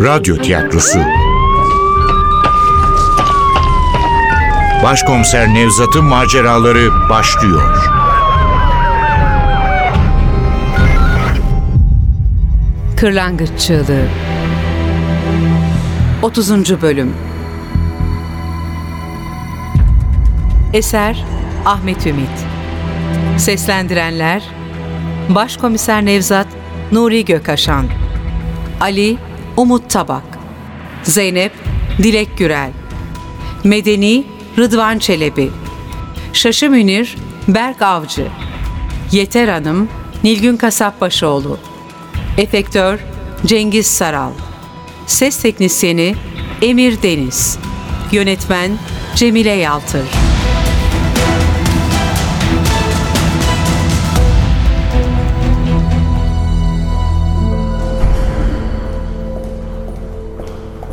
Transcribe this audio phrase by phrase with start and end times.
[0.00, 0.98] Radyo Tiyatrosu
[4.82, 7.90] Başkomiser Nevzat'ın maceraları başlıyor.
[12.96, 14.06] Kırlangıç Çığlığı
[16.22, 16.82] 30.
[16.82, 17.14] Bölüm
[20.72, 21.24] Eser
[21.66, 22.46] Ahmet Ümit
[23.36, 24.42] Seslendirenler
[25.28, 26.48] Başkomiser Nevzat
[26.92, 27.86] Nuri Gökaşan
[28.80, 30.38] Ali Umut Tabak
[31.02, 31.52] Zeynep
[31.98, 32.70] Dilek Gürel
[33.64, 34.24] Medeni
[34.58, 35.50] Rıdvan Çelebi
[36.32, 37.16] Şaşı Münir
[37.48, 38.26] Berk Avcı
[39.12, 39.88] Yeter Hanım
[40.24, 41.58] Nilgün Kasapbaşoğlu
[42.38, 42.98] Efektör
[43.46, 44.32] Cengiz Saral
[45.06, 46.14] Ses Teknisyeni
[46.62, 47.58] Emir Deniz
[48.12, 48.70] Yönetmen
[49.16, 50.29] Cemile Yaltır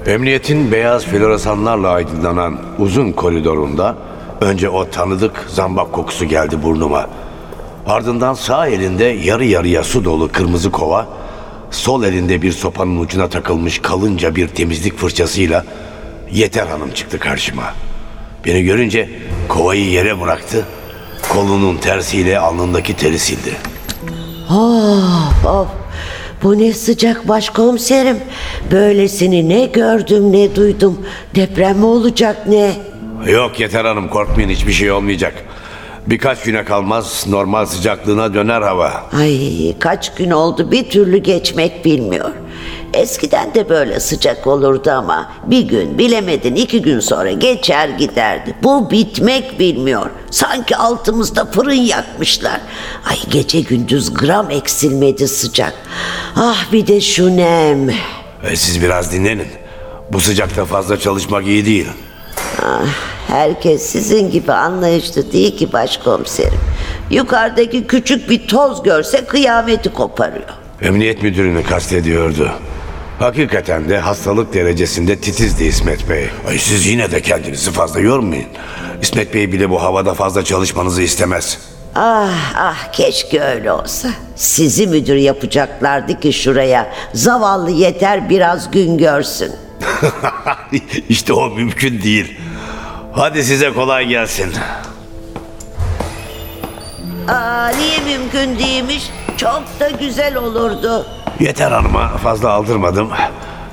[0.07, 3.95] Emniyetin beyaz floresanlarla aydınlanan uzun koridorunda
[4.41, 7.09] önce o tanıdık zambak kokusu geldi burnuma.
[7.87, 11.07] Ardından sağ elinde yarı yarıya su dolu kırmızı kova,
[11.71, 15.65] sol elinde bir sopanın ucuna takılmış kalınca bir temizlik fırçasıyla
[16.31, 17.73] Yeter Hanım çıktı karşıma.
[18.45, 19.09] Beni görünce
[19.47, 20.65] kovayı yere bıraktı,
[21.29, 23.51] kolunun tersiyle alnındaki teri sildi.
[24.49, 25.86] Of of.
[26.43, 28.17] Bu ne sıcak başkomiserim.
[28.71, 31.05] Böylesini ne gördüm ne duydum.
[31.35, 32.71] Deprem mi olacak ne?
[33.31, 35.33] Yok Yeter Hanım korkmayın hiçbir şey olmayacak.
[36.07, 39.09] Birkaç güne kalmaz normal sıcaklığına döner hava.
[39.19, 39.39] Ay
[39.79, 42.29] kaç gün oldu bir türlü geçmek bilmiyor.
[42.93, 48.55] Eskiden de böyle sıcak olurdu ama bir gün bilemedin iki gün sonra geçer giderdi.
[48.63, 50.09] Bu bitmek bilmiyor.
[50.31, 52.61] Sanki altımızda fırın yakmışlar.
[53.09, 55.73] Ay gece gündüz gram eksilmedi sıcak.
[56.35, 57.89] Ah bir de şu nem.
[58.43, 59.47] E, siz biraz dinlenin.
[60.11, 61.87] Bu sıcakta fazla çalışmak iyi değil.
[63.27, 66.59] Herkes sizin gibi anlayışlı değil ki başkomiserim.
[67.11, 70.49] Yukarıdaki küçük bir toz görse kıyameti koparıyor.
[70.81, 72.51] Emniyet müdürünü kastediyordu.
[73.19, 76.29] Hakikaten de hastalık derecesinde titizdi İsmet Bey.
[76.47, 78.47] Ay siz yine de kendinizi fazla yormayın.
[79.01, 81.59] İsmet Bey bile bu havada fazla çalışmanızı istemez.
[81.95, 84.09] Ah ah keşke öyle olsa.
[84.35, 86.93] Sizi müdür yapacaklardı ki şuraya.
[87.13, 89.51] Zavallı yeter biraz gün görsün.
[91.09, 92.37] işte o mümkün değil.
[93.11, 94.53] Hadi size kolay gelsin.
[97.27, 99.09] Aa niye mümkün değilmiş?
[99.37, 101.05] Çok da güzel olurdu.
[101.39, 103.09] Yeter hanıma fazla aldırmadım.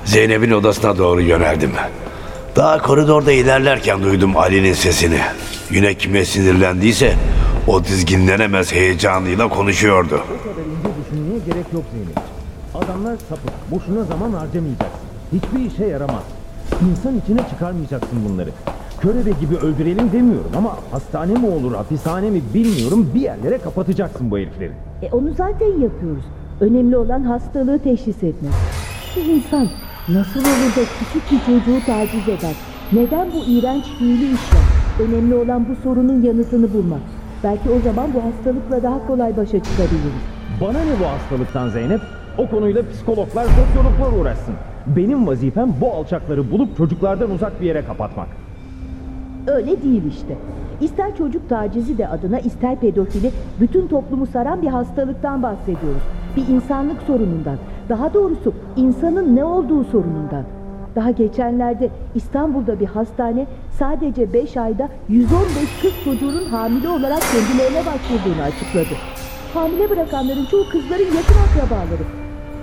[0.05, 1.71] Zeynep'in odasına doğru yöneldim.
[2.55, 5.19] Daha koridorda ilerlerken duydum Ali'nin sesini.
[5.71, 7.13] Yine kime sinirlendiyse
[7.67, 10.21] o dizginlenemez heyecanıyla konuşuyordu.
[11.05, 12.17] düşünmeye gerek yok Zeynep.
[12.75, 13.71] Adamlar sapık.
[13.71, 14.99] Boşuna zaman harcamayacaksın.
[15.33, 16.23] Hiçbir işe yaramaz.
[16.91, 18.49] İnsan içine çıkarmayacaksın bunları.
[19.05, 24.37] Körebe gibi öldürelim demiyorum ama hastane mi olur, hapishane mi bilmiyorum bir yerlere kapatacaksın bu
[24.37, 24.71] herifleri.
[25.01, 26.23] E onu zaten yapıyoruz.
[26.59, 28.51] Önemli olan hastalığı teşhis etmek.
[29.15, 29.67] Bir insan
[30.09, 32.55] nasıl olur da küçük bir çocuğu taciz eder?
[32.93, 34.61] Neden bu iğrenç fiili işler?
[35.07, 37.01] Önemli olan bu sorunun yanıtını bulmak.
[37.43, 40.23] Belki o zaman bu hastalıkla daha kolay başa çıkabiliriz.
[40.61, 42.01] Bana ne bu hastalıktan Zeynep?
[42.37, 44.55] O konuyla psikologlar, sosyologlar uğraşsın.
[44.87, 48.44] Benim vazifem bu alçakları bulup çocuklardan uzak bir yere kapatmak.
[49.47, 50.37] Öyle değil işte.
[50.81, 56.01] İster çocuk tacizi de adına ister pedofili bütün toplumu saran bir hastalıktan bahsediyoruz.
[56.35, 57.57] Bir insanlık sorunundan.
[57.89, 60.43] Daha doğrusu insanın ne olduğu sorunundan.
[60.95, 63.47] Daha geçenlerde İstanbul'da bir hastane
[63.79, 68.95] sadece 5 ayda 115 kız çocuğunun hamile olarak kendilerine başvurduğunu açıkladı.
[69.53, 72.03] Hamile bırakanların çoğu kızların yakın akrabaları.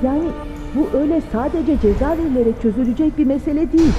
[0.02, 0.28] Yani
[0.74, 3.92] bu öyle sadece ceza verilerek çözülecek bir mesele değil.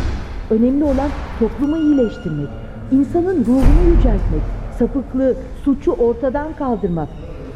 [0.50, 2.50] Önemli olan toplumu iyileştirmek,
[2.91, 4.41] insanın ruhunu yüceltmek,
[4.79, 5.35] sapıklığı,
[5.66, 7.09] suçu ortadan kaldırmak.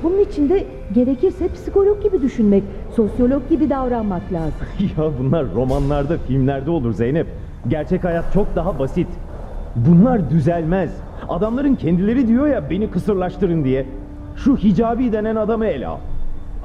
[0.03, 2.63] Bunun için de gerekirse psikolog gibi düşünmek,
[2.95, 4.67] sosyolog gibi davranmak lazım.
[4.97, 7.27] ya bunlar romanlarda, filmlerde olur Zeynep.
[7.67, 9.07] Gerçek hayat çok daha basit.
[9.75, 10.91] Bunlar düzelmez.
[11.29, 13.85] Adamların kendileri diyor ya beni kısırlaştırın diye.
[14.35, 15.97] Şu hicabi denen adamı ele al.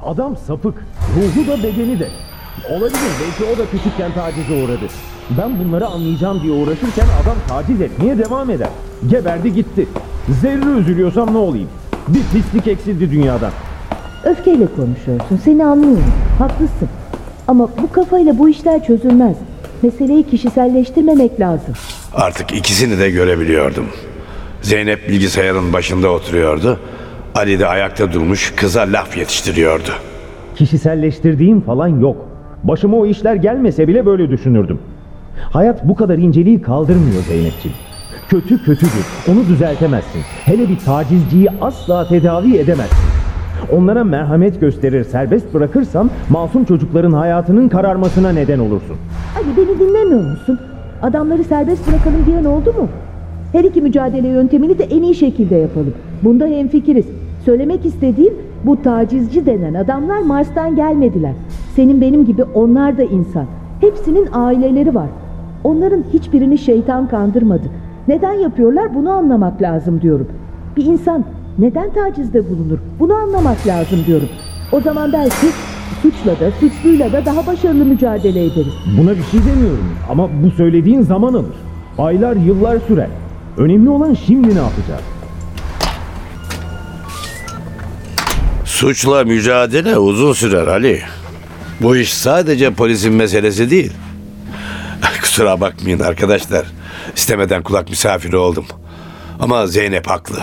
[0.05, 0.85] Adam sapık.
[1.15, 2.07] Ruhu da bedeni de.
[2.69, 4.85] Olabilir belki o da küçükken tacize uğradı.
[5.29, 8.67] Ben bunları anlayacağım diye uğraşırken adam taciz etmeye devam eder.
[9.09, 9.87] Geberdi gitti.
[10.41, 11.69] Zerre üzülüyorsam ne olayım?
[12.07, 13.51] Bir pislik eksildi dünyadan.
[14.23, 16.13] Öfkeyle konuşuyorsun, seni anlıyorum.
[16.39, 16.89] Haklısın.
[17.47, 19.37] Ama bu kafayla bu işler çözülmez.
[19.81, 21.73] Meseleyi kişiselleştirmemek lazım.
[22.13, 23.85] Artık ikisini de görebiliyordum.
[24.61, 26.79] Zeynep bilgisayarın başında oturuyordu.
[27.35, 29.89] Ali de ayakta durmuş kıza laf yetiştiriyordu.
[30.55, 32.25] Kişiselleştirdiğim falan yok.
[32.63, 34.79] Başıma o işler gelmese bile böyle düşünürdüm.
[35.37, 37.77] Hayat bu kadar inceliği kaldırmıyor Zeynepciğim.
[38.29, 39.05] Kötü kötüdür.
[39.31, 40.21] Onu düzeltemezsin.
[40.45, 42.97] Hele bir tacizciyi asla tedavi edemezsin.
[43.71, 48.95] Onlara merhamet gösterir, serbest bırakırsan masum çocukların hayatının kararmasına neden olursun.
[49.37, 50.59] Ali beni dinlemiyor musun?
[51.01, 52.87] Adamları serbest bırakalım diyen oldu mu?
[53.51, 55.93] Her iki mücadele yöntemini de en iyi şekilde yapalım.
[56.23, 57.05] Bunda hemfikiriz.
[57.45, 58.33] Söylemek istediğim
[58.63, 61.33] bu tacizci denen adamlar Mars'tan gelmediler.
[61.75, 63.45] Senin benim gibi onlar da insan.
[63.81, 65.07] Hepsinin aileleri var.
[65.63, 67.63] Onların hiçbirini şeytan kandırmadı.
[68.07, 70.27] Neden yapıyorlar bunu anlamak lazım diyorum.
[70.77, 71.25] Bir insan
[71.59, 72.77] neden tacizde bulunur?
[72.99, 74.29] Bunu anlamak lazım diyorum.
[74.71, 75.47] O zaman belki
[76.01, 78.73] suçla da suçluyla da daha başarılı mücadele ederiz.
[78.97, 81.55] Buna bir şey demiyorum ama bu söylediğin zaman alır.
[81.97, 83.09] Aylar, yıllar sürer.
[83.57, 85.01] Önemli olan şimdi ne yapacağız?
[88.65, 90.99] Suçla mücadele uzun sürer Ali.
[91.81, 93.91] Bu iş sadece polisin meselesi değil.
[95.33, 96.65] Kusura bakmayın arkadaşlar.
[97.15, 98.65] İstemeden kulak misafiri oldum.
[99.39, 100.39] Ama Zeynep haklı.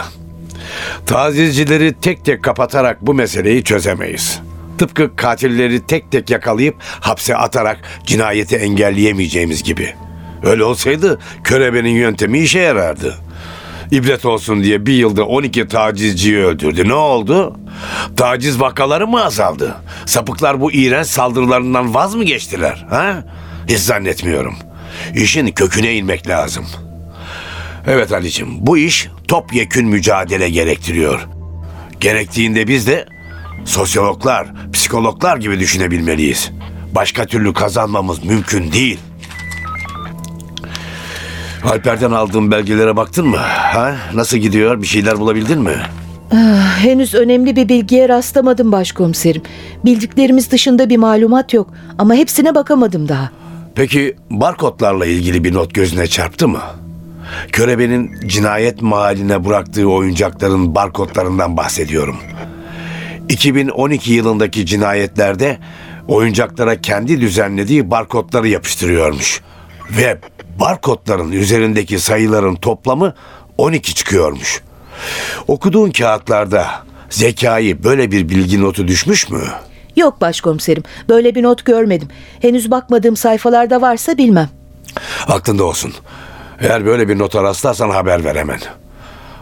[1.06, 4.40] Tazizcileri tek tek kapatarak bu meseleyi çözemeyiz.
[4.78, 9.94] Tıpkı katilleri tek tek yakalayıp hapse atarak cinayeti engelleyemeyeceğimiz gibi.
[10.42, 13.14] Öyle olsaydı körebenin yöntemi işe yarardı.
[13.90, 16.88] İbret olsun diye bir yılda 12 tacizciyi öldürdü.
[16.88, 17.56] Ne oldu?
[18.16, 19.75] Taciz vakaları mı azaldı?
[20.06, 22.87] Sapıklar bu iğrenç saldırılarından vaz mı geçtiler?
[22.90, 23.25] Ha?
[23.69, 24.69] Hiç zannetmiyorum.
[25.14, 26.67] İşin köküne inmek lazım.
[27.87, 31.29] Evet Ali'cim bu iş topyekün mücadele gerektiriyor.
[32.00, 33.06] Gerektiğinde biz de
[33.64, 36.50] sosyologlar, psikologlar gibi düşünebilmeliyiz.
[36.94, 38.99] Başka türlü kazanmamız mümkün değil.
[41.64, 43.37] Alper'den aldığım belgelere baktın mı?
[43.37, 43.97] Ha?
[44.14, 44.82] Nasıl gidiyor?
[44.82, 45.76] Bir şeyler bulabildin mi?
[46.79, 49.43] Henüz önemli bir bilgiye rastlamadım başkomiserim.
[49.85, 53.31] Bildiklerimiz dışında bir malumat yok ama hepsine bakamadım daha.
[53.75, 56.62] Peki barkodlarla ilgili bir not gözüne çarptı mı?
[57.52, 62.17] Körebenin cinayet mahalline bıraktığı oyuncakların barkodlarından bahsediyorum.
[63.28, 65.58] 2012 yılındaki cinayetlerde
[66.08, 69.40] oyuncaklara kendi düzenlediği barkodları yapıştırıyormuş.
[69.90, 70.19] Ve
[70.61, 73.14] barkodların üzerindeki sayıların toplamı
[73.58, 74.62] 12 çıkıyormuş.
[75.49, 76.66] Okuduğun kağıtlarda
[77.11, 79.43] zekayı böyle bir bilgi notu düşmüş mü?
[79.96, 82.08] Yok başkomiserim böyle bir not görmedim.
[82.40, 84.48] Henüz bakmadığım sayfalarda varsa bilmem.
[85.28, 85.92] Aklında olsun.
[86.60, 88.60] Eğer böyle bir nota rastlarsan haber ver hemen.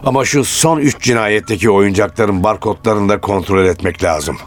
[0.05, 4.37] Ama şu son üç cinayetteki oyuncakların barkodlarını da kontrol etmek lazım.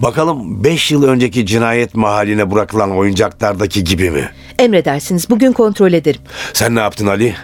[0.00, 4.28] Bakalım 5 yıl önceki cinayet mahalline bırakılan oyuncaklardaki gibi mi?
[4.58, 6.20] Emredersiniz bugün kontrol ederim.
[6.52, 7.34] Sen ne yaptın Ali?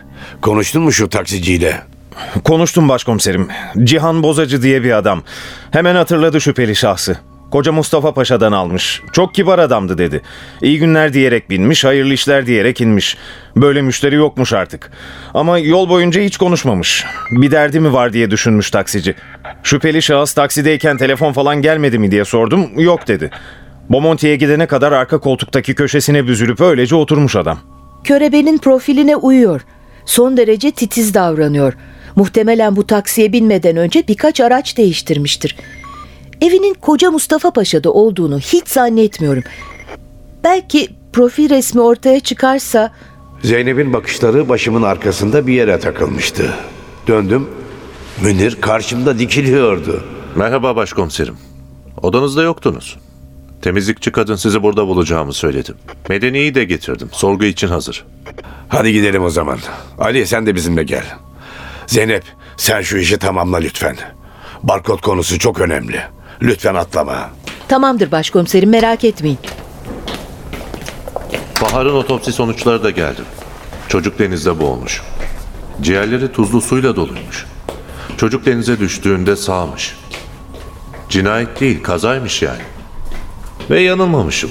[0.42, 1.82] Konuştun mu şu taksiciyle?
[2.44, 3.48] Konuştum başkomiserim.
[3.84, 5.22] Cihan Bozacı diye bir adam.
[5.70, 7.19] Hemen hatırladı şüpheli şahsı.
[7.50, 9.03] Koca Mustafa Paşa'dan almış.
[9.12, 10.23] Çok kibar adamdı dedi.
[10.62, 13.17] İyi günler diyerek binmiş, hayırlı işler diyerek inmiş.
[13.56, 14.91] Böyle müşteri yokmuş artık.
[15.35, 17.05] Ama yol boyunca hiç konuşmamış.
[17.31, 19.15] Bir derdi mi var diye düşünmüş taksici.
[19.62, 22.81] Şüpheli şahıs taksideyken telefon falan gelmedi mi diye sordum.
[22.81, 23.31] Yok dedi.
[23.91, 27.59] Bomonti'ye gidene kadar arka koltuktaki köşesine büzülüp öylece oturmuş adam.
[28.05, 29.61] Körebenin profiline uyuyor.
[30.05, 31.73] Son derece titiz davranıyor.
[32.17, 35.56] Muhtemelen bu taksiye binmeden önce birkaç araç değiştirmiştir.
[36.40, 39.43] Evinin koca Mustafa Paşa'da olduğunu hiç zannetmiyorum.
[40.44, 42.92] Belki profil resmi ortaya çıkarsa
[43.42, 46.54] Zeynep'in bakışları başımın arkasında bir yere takılmıştı.
[47.07, 47.49] Döndüm.
[48.23, 50.04] Münir karşımda dikiliyordu.
[50.37, 51.37] Merhaba başkomiserim.
[52.02, 52.97] Odanızda yoktunuz.
[53.62, 55.73] Temizlikçi kadın sizi burada bulacağımı söyledi.
[56.09, 57.09] Medeni'yi de getirdim.
[57.12, 58.04] Sorgu için hazır.
[58.68, 59.59] Hadi gidelim o zaman.
[59.99, 61.04] Ali sen de bizimle gel.
[61.87, 62.25] Zeynep
[62.57, 63.97] sen şu işi tamamla lütfen.
[64.62, 66.00] Barkod konusu çok önemli.
[66.42, 67.30] Lütfen atlama.
[67.68, 69.38] tamamdır başkomiserim merak etmeyin.
[71.62, 73.21] Bahar'ın otopsi sonuçları da geldi.
[73.88, 75.02] Çocuk denizde boğulmuş.
[75.80, 77.47] Ciğerleri tuzlu suyla doluymuş.
[78.16, 79.97] Çocuk denize düştüğünde sağmış.
[81.09, 82.62] Cinayet değil, kazaymış yani.
[83.71, 84.50] Ve yanılmamışım.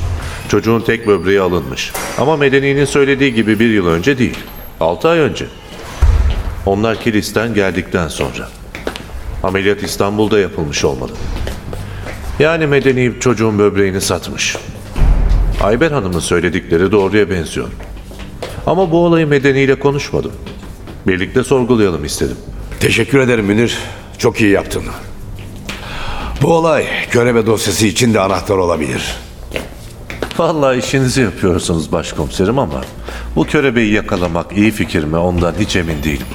[0.50, 1.92] Çocuğun tek böbreği alınmış.
[2.18, 4.38] Ama Medeni'nin söylediği gibi bir yıl önce değil.
[4.80, 5.46] Altı ay önce.
[6.66, 8.50] Onlar Kilis'ten geldikten sonra.
[9.44, 11.12] Ameliyat İstanbul'da yapılmış olmalı.
[12.40, 14.58] Yani Medeni çocuğun böbreğini satmış.
[15.64, 17.68] Ayber Hanım'ın söyledikleri doğruya benziyor.
[18.66, 20.32] Ama bu olayı Medeni ile konuşmadım.
[21.08, 22.38] Birlikte sorgulayalım istedim.
[22.80, 23.78] Teşekkür ederim Münir.
[24.18, 24.84] Çok iyi yaptın.
[26.42, 29.16] Bu olay körebe dosyası için de anahtar olabilir.
[30.38, 32.82] Vallahi işinizi yapıyorsunuz başkomiserim ama
[33.36, 36.28] bu körebeyi yakalamak iyi fikir mi ondan hiç emin değilim.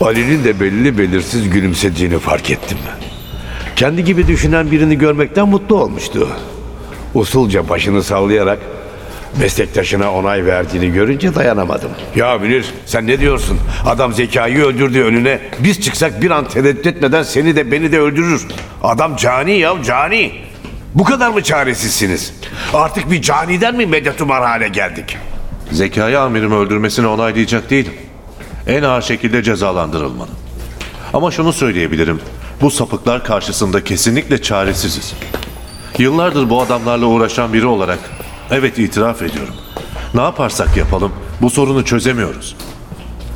[0.00, 2.78] Ali'nin de belli belirsiz gülümsediğini fark ettim.
[3.76, 6.28] Kendi gibi düşünen birini görmekten mutlu olmuştu.
[7.14, 8.58] Usulca başını sallayarak
[9.40, 11.90] meslektaşına onay verdiğini görünce dayanamadım.
[12.16, 13.58] Ya Münir sen ne diyorsun?
[13.86, 15.40] Adam zekayı öldürdü önüne.
[15.58, 18.46] Biz çıksak bir an tereddüt etmeden seni de beni de öldürür.
[18.82, 20.32] Adam cani ya cani.
[20.94, 22.34] Bu kadar mı çaresizsiniz?
[22.74, 25.16] Artık bir caniden mi medet umar hale geldik?
[25.70, 27.92] Zekai amirimi öldürmesini onaylayacak değilim.
[28.66, 30.30] En ağır şekilde cezalandırılmalı.
[31.14, 32.20] Ama şunu söyleyebilirim.
[32.62, 35.14] Bu sapıklar karşısında kesinlikle çaresiziz.
[35.98, 37.98] Yıllardır bu adamlarla uğraşan biri olarak
[38.50, 39.54] evet itiraf ediyorum.
[40.14, 42.56] Ne yaparsak yapalım bu sorunu çözemiyoruz.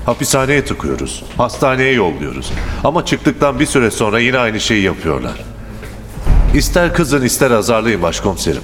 [0.06, 2.52] Hapishaneye tıkıyoruz, hastaneye yolluyoruz.
[2.84, 5.44] Ama çıktıktan bir süre sonra yine aynı şeyi yapıyorlar.
[6.54, 8.62] İster kızın ister azarlayın başkomiserim.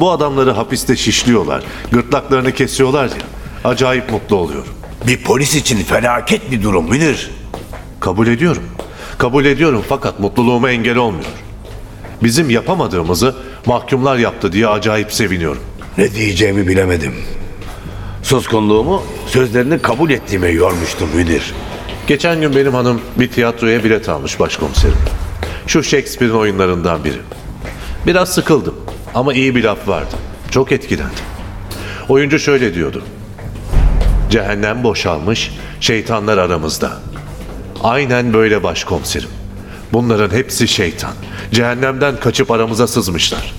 [0.00, 3.12] Bu adamları hapiste şişliyorlar, gırtlaklarını kesiyorlar ya.
[3.64, 4.72] Acayip mutlu oluyorum.
[5.06, 7.30] Bir polis için felaket bir durum Münir.
[8.00, 8.75] Kabul ediyorum.
[9.18, 11.24] Kabul ediyorum fakat mutluluğuma engel olmuyor.
[12.22, 13.34] Bizim yapamadığımızı
[13.66, 15.62] mahkumlar yaptı diye acayip seviniyorum.
[15.98, 17.14] Ne diyeceğimi bilemedim.
[18.22, 21.54] Suskunluğumu sözlerini kabul ettiğime yormuştum Münir.
[22.06, 24.96] Geçen gün benim hanım bir tiyatroya bilet almış başkomiserim.
[25.66, 27.20] Şu Shakespeare'in oyunlarından biri.
[28.06, 28.74] Biraz sıkıldım
[29.14, 30.14] ama iyi bir laf vardı.
[30.50, 31.24] Çok etkilendim.
[32.08, 33.02] Oyuncu şöyle diyordu.
[34.30, 36.92] Cehennem boşalmış, şeytanlar aramızda.
[37.82, 39.28] Aynen böyle başkomiserim.
[39.92, 41.12] Bunların hepsi şeytan.
[41.52, 43.54] Cehennemden kaçıp aramıza sızmışlar.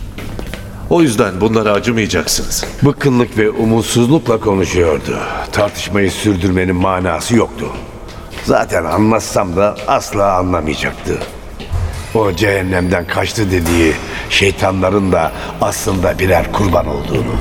[0.89, 2.65] O yüzden bunlara acımayacaksınız.
[2.83, 5.17] Bıkkınlık ve umutsuzlukla konuşuyordu.
[5.51, 7.65] Tartışmayı sürdürmenin manası yoktu.
[8.45, 11.19] Zaten anlatsam da asla anlamayacaktı.
[12.15, 13.93] O cehennemden kaçtı dediği
[14.29, 15.31] şeytanların da
[15.61, 17.35] aslında birer kurban olduğunu.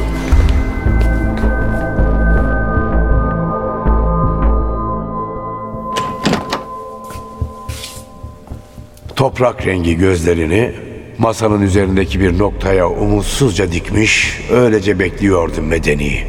[9.26, 10.72] Toprak rengi gözlerini
[11.18, 16.24] masanın üzerindeki bir noktaya umutsuzca dikmiş, öylece bekliyordu medeni.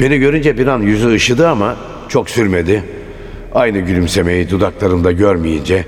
[0.00, 1.76] Beni görünce bir an yüzü ışıdı ama
[2.08, 2.82] çok sürmedi.
[3.54, 5.84] Aynı gülümsemeyi dudaklarımda görmeyince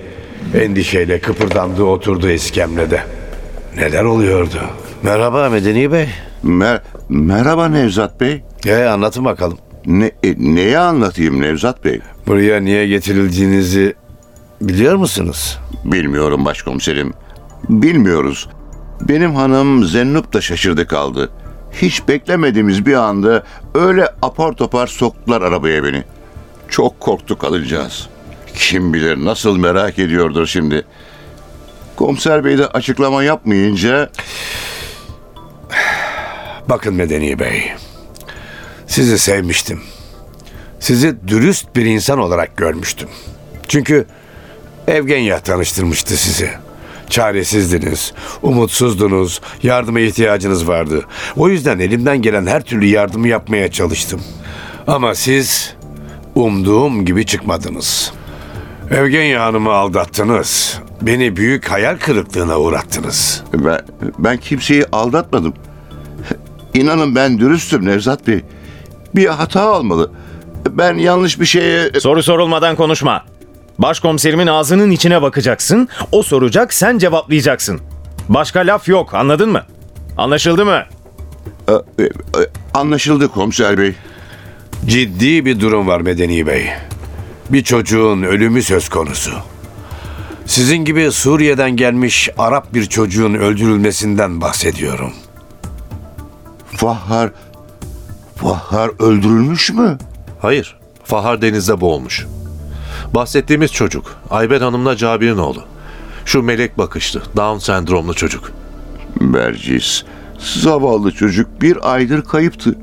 [0.55, 3.00] endişeyle kıpırdandı oturdu iskemlede.
[3.76, 4.61] Neler oluyordu?
[5.02, 6.07] Merhaba Medeni Bey.
[6.45, 8.43] Mer- Merhaba Nevzat Bey.
[8.67, 9.59] E anlatın bakalım.
[9.87, 12.00] Ne, e, neyi anlatayım Nevzat Bey?
[12.26, 13.95] Buraya niye getirildiğinizi
[14.60, 15.58] biliyor musunuz?
[15.84, 17.12] Bilmiyorum başkomiserim.
[17.68, 18.48] Bilmiyoruz.
[19.00, 21.30] Benim hanım Zennup da şaşırdı kaldı.
[21.72, 23.42] Hiç beklemediğimiz bir anda
[23.74, 26.04] öyle apar topar soktular arabaya beni.
[26.68, 28.08] Çok korktuk kadıncağız.
[28.54, 30.84] Kim bilir nasıl merak ediyordur şimdi.
[31.96, 34.10] Komiser bey de açıklama yapmayınca
[36.68, 37.72] Bakın Medeni Bey.
[38.86, 39.80] Sizi sevmiştim.
[40.80, 43.08] Sizi dürüst bir insan olarak görmüştüm.
[43.68, 44.06] Çünkü
[44.88, 46.50] Evgenya tanıştırmıştı sizi.
[47.11, 51.04] Çaresizdiniz, umutsuzdunuz, yardıma ihtiyacınız vardı.
[51.37, 54.21] O yüzden elimden gelen her türlü yardımı yapmaya çalıştım.
[54.87, 55.75] Ama siz
[56.35, 58.12] umduğum gibi çıkmadınız.
[58.90, 60.78] Evgenya Hanım'ı aldattınız.
[61.02, 63.42] Beni büyük hayal kırıklığına uğrattınız.
[63.54, 63.80] ben,
[64.18, 65.54] ben kimseyi aldatmadım.
[66.75, 68.40] İnanın ben dürüstüm Nevzat Bey.
[69.14, 70.11] Bir hata olmalı.
[70.71, 71.90] Ben yanlış bir şeye...
[72.00, 73.25] Soru sorulmadan konuşma.
[73.78, 75.88] Başkomiserimin ağzının içine bakacaksın.
[76.12, 77.80] O soracak, sen cevaplayacaksın.
[78.28, 79.62] Başka laf yok, anladın mı?
[80.16, 80.82] Anlaşıldı mı?
[81.68, 82.08] E, e, e,
[82.75, 83.94] Anlaşıldı komiser bey.
[84.87, 86.66] Ciddi bir durum var Medeni Bey.
[87.50, 89.30] Bir çocuğun ölümü söz konusu.
[90.47, 95.12] Sizin gibi Suriye'den gelmiş Arap bir çocuğun öldürülmesinden bahsediyorum.
[96.76, 97.30] Fahar...
[98.37, 99.99] Fahar öldürülmüş mü?
[100.42, 102.26] Hayır, Fahar denizde boğulmuş.
[103.14, 105.64] Bahsettiğimiz çocuk, Ayber Hanım'la Cabir'in oğlu.
[106.24, 108.52] Şu melek bakışlı, Down sendromlu çocuk.
[109.20, 110.02] Bercis,
[110.38, 112.74] zavallı çocuk bir aydır kayıptı.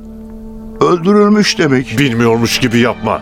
[0.82, 2.00] Öldürülmüş demek.
[2.00, 3.22] Bilmiyormuş gibi yapma.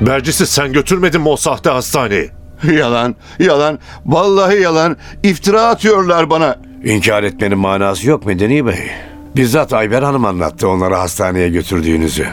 [0.00, 2.30] Bercis'i sen götürmedin mi o sahte hastaneye?
[2.72, 4.96] Yalan, yalan, vallahi yalan.
[5.22, 6.56] İftira atıyorlar bana.
[6.84, 8.90] İnkar etmenin manası yok Medeni Bey.
[9.36, 12.26] Bizzat Ayber Hanım anlattı onları hastaneye götürdüğünüzü.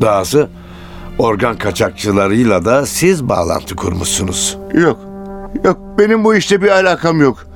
[0.00, 0.48] Dahası
[1.18, 4.58] organ kaçakçılarıyla da siz bağlantı kurmuşsunuz.
[4.74, 4.98] Yok,
[5.64, 7.46] yok benim bu işte bir alakam yok.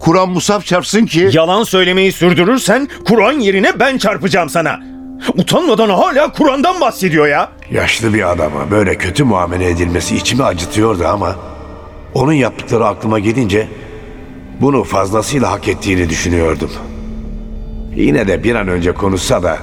[0.00, 1.30] Kur'an Musaf çarpsın ki...
[1.32, 4.80] Yalan söylemeyi sürdürürsen Kur'an yerine ben çarpacağım sana.
[5.34, 7.48] Utanmadan hala Kur'an'dan bahsediyor ya.
[7.70, 11.36] Yaşlı bir adama böyle kötü muamele edilmesi içimi acıtıyordu ama
[12.14, 13.68] onun yaptıkları aklıma gelince
[14.60, 16.70] bunu fazlasıyla hak ettiğini düşünüyordum.
[17.96, 19.58] Yine de bir an önce konuşsa da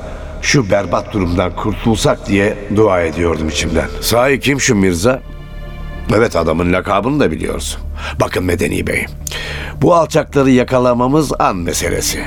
[0.46, 3.88] şu berbat durumdan kurtulsak diye dua ediyordum içimden.
[4.02, 5.22] Sahi kim şu Mirza?
[6.16, 7.78] Evet adamın lakabını da biliyoruz.
[8.20, 9.06] Bakın Medeni Bey,
[9.82, 12.24] bu alçakları yakalamamız an meselesi.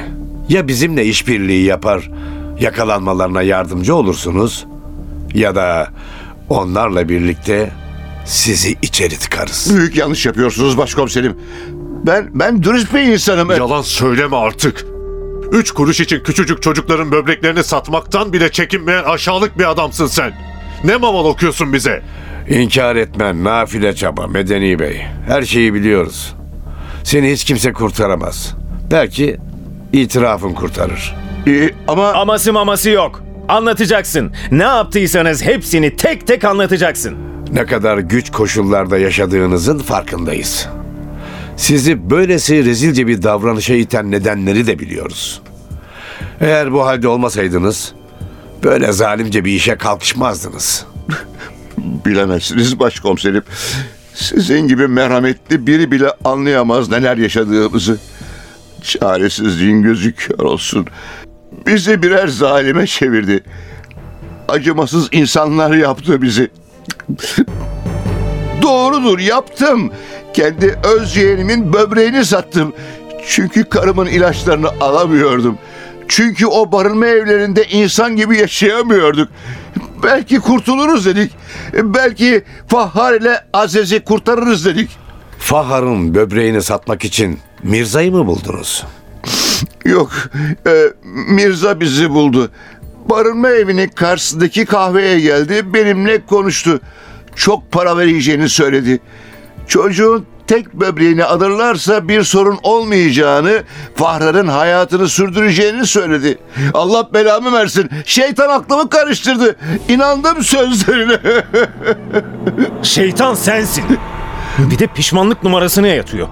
[0.49, 2.11] Ya bizimle işbirliği yapar,
[2.61, 4.67] yakalanmalarına yardımcı olursunuz
[5.35, 5.89] ya da
[6.49, 7.71] onlarla birlikte
[8.25, 9.77] sizi içeri tıkarız.
[9.77, 11.37] Büyük yanlış yapıyorsunuz başkomiserim.
[12.07, 13.51] Ben ben dürüst bir insanım.
[13.51, 14.98] Yalan söyleme artık.
[15.53, 20.33] Üç kuruş için küçücük çocukların böbreklerini satmaktan bile çekinmeyen aşağılık bir adamsın sen.
[20.85, 22.03] Ne mamal okuyorsun bize?
[22.49, 25.03] İnkar etmen nafile çaba Medeni Bey.
[25.27, 26.35] Her şeyi biliyoruz.
[27.05, 28.55] Seni hiç kimse kurtaramaz.
[28.91, 29.37] Belki
[29.93, 31.15] itirafın kurtarır.
[31.47, 33.23] Ee, ama Aması maması yok.
[33.49, 34.33] Anlatacaksın.
[34.51, 37.17] Ne yaptıysanız hepsini tek tek anlatacaksın.
[37.53, 40.69] Ne kadar güç koşullarda yaşadığınızın farkındayız.
[41.69, 45.43] Sizi böylesi rezilce bir davranışa iten nedenleri de biliyoruz.
[46.41, 47.93] Eğer bu halde olmasaydınız
[48.65, 50.87] böyle zalimce bir işe kalkışmazdınız.
[51.79, 53.43] bilemezsiniz başkomiserim.
[54.15, 57.99] Sizin gibi merhametli biri bile anlayamaz neler yaşadığımızı.
[58.83, 60.87] Çaresizliğin gözü olsun.
[61.67, 63.45] Bizi birer zalime çevirdi.
[64.49, 66.51] Acımasız insanlar yaptı bizi.
[68.63, 69.93] Doğrudur yaptım.
[70.35, 72.73] Kendi öz yeğenimin böbreğini sattım.
[73.29, 75.59] Çünkü karımın ilaçlarını alamıyordum.
[76.09, 79.29] Çünkü o barınma evlerinde insan gibi yaşayamıyorduk.
[80.03, 81.33] Belki kurtuluruz dedik.
[81.75, 84.91] Belki Fahar ile Aziz'i kurtarırız dedik.
[85.39, 88.85] Fahar'ın böbreğini satmak için Mirza'yı mı buldunuz?
[89.85, 90.13] Yok,
[90.67, 90.85] e,
[91.29, 92.51] Mirza bizi buldu.
[93.11, 96.81] Barınma evinin karşısındaki kahveye geldi, benimle konuştu.
[97.37, 99.01] Çok para vereceğini söyledi.
[99.69, 103.63] Çocuğun tek böbreğini alırlarsa bir sorun olmayacağını,
[103.95, 106.39] Fahrar'ın hayatını sürdüreceğini söyledi.
[106.75, 107.91] Allah belamı versin.
[108.05, 109.57] Şeytan aklımı karıştırdı.
[109.89, 111.19] İnandım sözlerine.
[112.83, 113.85] Şeytan sensin.
[114.59, 116.29] Bir de pişmanlık numarasını yatıyor.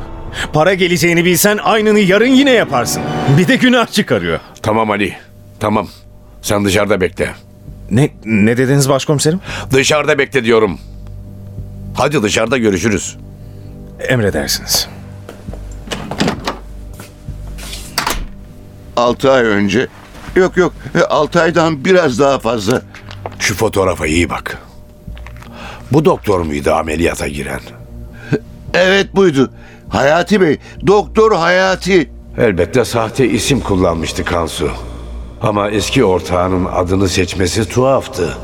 [0.53, 3.03] Para geleceğini bilsen aynını yarın yine yaparsın.
[3.39, 4.41] Bir de günah çıkarıyor.
[4.63, 5.15] Tamam Ali,
[5.61, 5.89] tamam.
[6.43, 7.35] Sen dışarıda bekle.
[7.91, 9.41] Ne ne dediniz başkomiserim?
[9.73, 10.79] Dışarıda bekle diyorum.
[11.95, 13.17] Hadi dışarıda görüşürüz.
[14.01, 14.89] Emredersiniz.
[18.97, 19.87] Altı ay önce,
[20.37, 20.73] yok yok,
[21.09, 22.83] altı aydan biraz daha fazla.
[23.39, 24.59] Şu fotoğrafa iyi bak.
[25.93, 27.61] Bu doktor muydu ameliyata giren?
[28.75, 29.51] Evet buydu.
[29.89, 32.11] Hayati Bey, Doktor Hayati.
[32.39, 34.71] Elbette sahte isim kullanmıştı Kansu.
[35.43, 38.35] Ama eski ortağının adını seçmesi tuhaftı.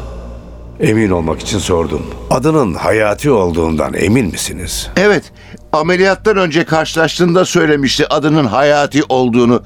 [0.81, 2.03] Emin olmak için sordum.
[2.31, 4.91] Adının Hayati olduğundan emin misiniz?
[4.97, 5.33] Evet,
[5.73, 9.63] ameliyattan önce karşılaştığında söylemişti adının Hayati olduğunu.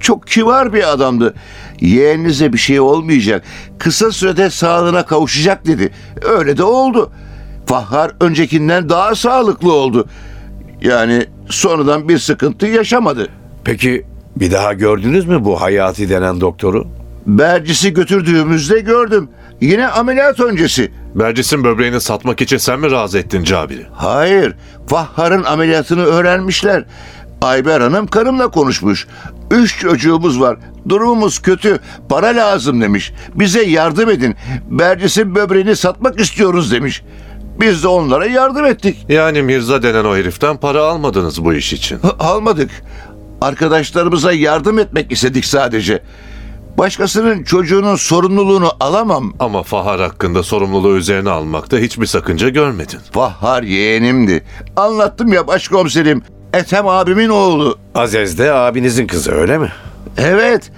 [0.00, 1.34] Çok kibar bir adamdı.
[1.80, 3.44] Yeğeninize bir şey olmayacak.
[3.78, 5.90] Kısa sürede sağlığına kavuşacak dedi.
[6.22, 7.12] Öyle de oldu.
[7.66, 10.06] Fahar öncekinden daha sağlıklı oldu.
[10.82, 13.28] Yani sonradan bir sıkıntı yaşamadı.
[13.64, 16.86] Peki bir daha gördünüz mü bu Hayati denen doktoru?
[17.26, 19.28] Bercis'i götürdüğümüzde gördüm.
[19.60, 20.92] Yine ameliyat öncesi.
[21.14, 23.86] Bercis'in böbreğini satmak için sen mi razı ettin Cabir'i?
[23.94, 24.54] Hayır,
[24.86, 26.84] Fahhar'ın ameliyatını öğrenmişler.
[27.42, 29.06] Ayber Hanım karımla konuşmuş.
[29.50, 30.56] Üç çocuğumuz var.
[30.88, 31.78] Durumumuz kötü.
[32.08, 33.12] Para lazım demiş.
[33.34, 34.36] Bize yardım edin.
[34.70, 37.02] Bercis'in böbreğini satmak istiyoruz demiş.
[37.60, 39.06] Biz de onlara yardım ettik.
[39.08, 41.98] Yani Mirza denen o heriften para almadınız bu iş için.
[42.18, 42.70] Almadık.
[43.40, 46.02] Arkadaşlarımıza yardım etmek istedik sadece.
[46.78, 49.32] Başkasının çocuğunun sorumluluğunu alamam.
[49.38, 52.98] Ama Fahar hakkında sorumluluğu üzerine almakta hiçbir sakınca görmedin.
[53.12, 54.44] Fahhar yeğenimdi.
[54.76, 56.22] Anlattım ya başkomiserim.
[56.52, 57.78] Ethem abimin oğlu.
[57.94, 59.72] Aziz de abinizin kızı öyle mi?
[60.18, 60.72] Evet.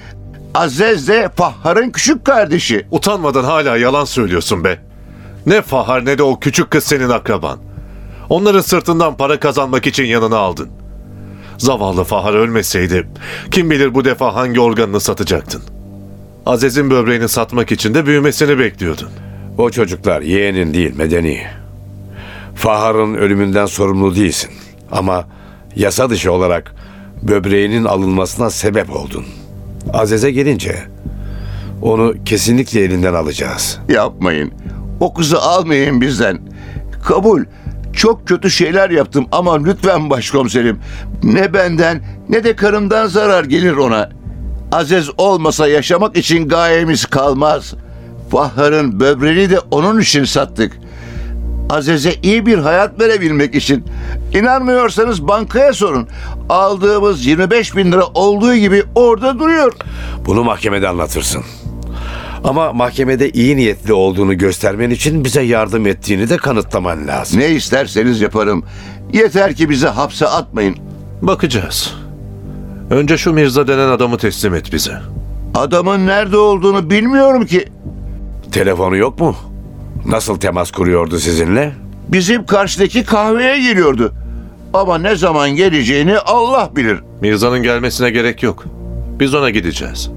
[0.54, 2.86] Aziz de Fahhar'ın küçük kardeşi.
[2.90, 4.78] Utanmadan hala yalan söylüyorsun be.
[5.46, 7.58] Ne Fahar ne de o küçük kız senin akraban.
[8.28, 10.68] Onların sırtından para kazanmak için yanına aldın.
[11.58, 13.08] Zavallı Fahar ölmeseydi
[13.50, 15.75] kim bilir bu defa hangi organını satacaktın.
[16.46, 19.08] Aziz'in böbreğini satmak için de büyümesini bekliyordun.
[19.58, 21.42] O çocuklar yeğenin değil medeni.
[22.54, 24.50] Fahar'ın ölümünden sorumlu değilsin.
[24.92, 25.24] Ama
[25.76, 26.74] yasa dışı olarak
[27.22, 29.24] böbreğinin alınmasına sebep oldun.
[29.92, 30.76] Aziz'e gelince
[31.82, 33.78] onu kesinlikle elinden alacağız.
[33.88, 34.52] Yapmayın.
[35.00, 36.38] O kızı almayın bizden.
[37.04, 37.44] Kabul.
[37.92, 40.78] Çok kötü şeyler yaptım ama lütfen başkomiserim.
[41.22, 44.15] Ne benden ne de karımdan zarar gelir ona.
[44.72, 47.74] Aziz olmasa yaşamak için gayemiz kalmaz.
[48.30, 50.78] Fahhar'ın böbreğini de onun için sattık.
[51.70, 53.84] Aziz'e iyi bir hayat verebilmek için.
[54.34, 56.08] İnanmıyorsanız bankaya sorun.
[56.48, 59.72] Aldığımız 25 bin lira olduğu gibi orada duruyor.
[60.26, 61.44] Bunu mahkemede anlatırsın.
[62.44, 67.40] Ama mahkemede iyi niyetli olduğunu göstermen için bize yardım ettiğini de kanıtlaman lazım.
[67.40, 68.64] Ne isterseniz yaparım.
[69.12, 70.76] Yeter ki bizi hapse atmayın.
[71.22, 72.05] Bakacağız.
[72.90, 74.92] Önce şu Mirza denen adamı teslim et bize.
[75.54, 77.64] Adamın nerede olduğunu bilmiyorum ki.
[78.52, 79.36] Telefonu yok mu?
[80.06, 81.72] Nasıl temas kuruyordu sizinle?
[82.08, 84.12] Bizim karşıdaki kahveye geliyordu.
[84.74, 86.98] Ama ne zaman geleceğini Allah bilir.
[87.20, 88.64] Mirza'nın gelmesine gerek yok.
[89.20, 90.10] Biz ona gideceğiz.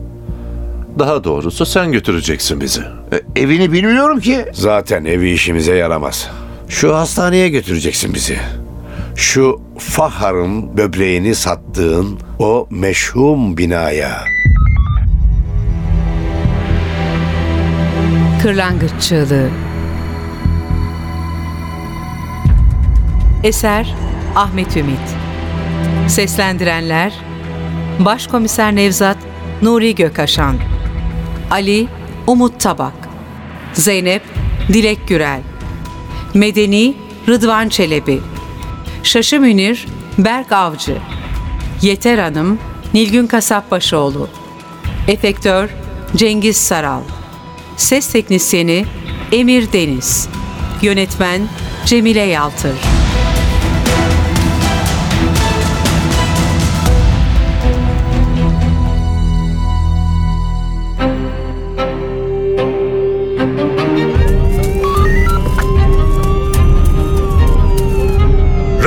[1.00, 2.82] Daha doğrusu sen götüreceksin bizi.
[3.12, 4.46] E, evini bilmiyorum ki.
[4.54, 6.30] Zaten evi işimize yaramaz.
[6.70, 8.38] Şu hastaneye götüreceksin bizi.
[9.20, 14.26] Şu Fahar'ın böbreğini sattığın o meşhum binaya.
[18.42, 19.50] Kırlangıç Çığlığı
[23.44, 23.96] Eser
[24.36, 25.16] Ahmet Ümit
[26.08, 27.14] Seslendirenler
[28.00, 29.18] Başkomiser Nevzat
[29.62, 30.56] Nuri Gökaşan
[31.52, 31.88] Ali
[32.28, 33.10] Umut Tabak
[33.74, 34.22] Zeynep
[34.68, 35.42] Dilek Gürel
[36.34, 36.96] Medeni
[37.28, 38.20] Rıdvan Çelebi
[39.04, 40.98] Şaşı Münir Berk Avcı
[41.82, 42.60] Yeter Hanım
[42.94, 44.30] Nilgün Kasapbaşoğlu
[45.08, 45.70] Efektör
[46.16, 47.02] Cengiz Saral
[47.78, 48.86] Ses teknisyeni
[49.32, 50.30] Emir Deniz.
[50.82, 51.42] Yönetmen
[51.86, 52.99] Cemile Yaltır.